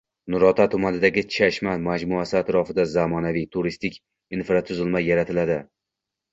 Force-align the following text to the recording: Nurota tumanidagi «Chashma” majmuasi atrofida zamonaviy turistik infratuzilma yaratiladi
Nurota 0.33 0.65
tumanidagi 0.69 1.23
«Chashma” 1.35 1.75
majmuasi 1.89 2.39
atrofida 2.41 2.87
zamonaviy 2.95 3.47
turistik 3.59 4.03
infratuzilma 4.41 5.07
yaratiladi 5.13 5.63